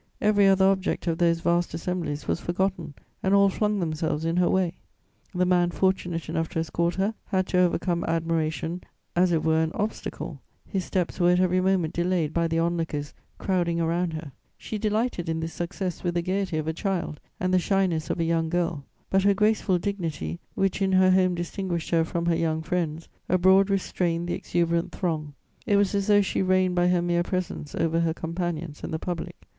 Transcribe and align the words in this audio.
Every 0.19 0.47
other 0.47 0.65
object 0.65 1.05
of 1.05 1.19
those 1.19 1.41
vast 1.41 1.75
assemblies 1.75 2.27
was 2.27 2.39
forgotten, 2.39 2.95
and 3.21 3.35
all 3.35 3.49
flung 3.49 3.79
themselves 3.79 4.25
in 4.25 4.37
her 4.37 4.49
way. 4.49 4.79
The 5.35 5.45
man 5.45 5.69
fortunate 5.69 6.27
enough 6.27 6.49
to 6.49 6.59
escort 6.59 6.95
her 6.95 7.13
had 7.27 7.45
to 7.49 7.59
overcome 7.59 8.03
admiration 8.07 8.81
as 9.15 9.31
it 9.31 9.43
were 9.43 9.61
an 9.61 9.71
obstacle; 9.75 10.41
his 10.65 10.85
steps 10.85 11.19
were 11.19 11.29
at 11.29 11.39
every 11.39 11.61
moment 11.61 11.93
delayed 11.93 12.33
by 12.33 12.47
the 12.47 12.57
onlookers 12.57 13.13
crowding 13.37 13.79
around 13.79 14.13
her; 14.13 14.31
she 14.57 14.79
delighted 14.79 15.29
in 15.29 15.39
this 15.39 15.53
success 15.53 16.03
with 16.03 16.15
the 16.15 16.23
gaiety 16.23 16.57
of 16.57 16.67
a 16.67 16.73
child 16.73 17.19
and 17.39 17.53
the 17.53 17.59
shyness 17.59 18.09
of 18.09 18.19
a 18.19 18.23
young 18.23 18.49
girl; 18.49 18.83
but 19.11 19.21
her 19.21 19.35
graceful 19.35 19.77
dignity, 19.77 20.39
which 20.55 20.81
in 20.81 20.93
her 20.93 21.11
home 21.11 21.35
distinguished 21.35 21.91
her 21.91 22.03
from 22.03 22.25
her 22.25 22.35
young 22.35 22.63
friends, 22.63 23.07
abroad 23.29 23.69
restrained 23.69 24.27
the 24.27 24.33
exuberant 24.33 24.91
throng. 24.91 25.35
It 25.67 25.75
was 25.77 25.93
as 25.93 26.07
though 26.07 26.23
she 26.23 26.41
reigned 26.41 26.73
by 26.73 26.87
her 26.87 27.03
mere 27.03 27.21
presence 27.21 27.75
over 27.75 27.99
her 27.99 28.15
companions 28.15 28.83
and 28.83 28.91
the 28.91 28.97
public. 28.97 29.35